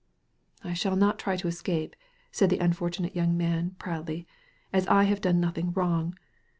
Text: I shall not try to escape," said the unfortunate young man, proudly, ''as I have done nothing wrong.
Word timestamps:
I 0.63 0.73
shall 0.73 0.95
not 0.95 1.19
try 1.19 1.37
to 1.37 1.47
escape," 1.47 1.95
said 2.31 2.49
the 2.49 2.57
unfortunate 2.57 3.15
young 3.15 3.37
man, 3.37 3.75
proudly, 3.77 4.25
''as 4.73 4.87
I 4.87 5.03
have 5.03 5.21
done 5.21 5.39
nothing 5.39 5.73
wrong. 5.73 6.15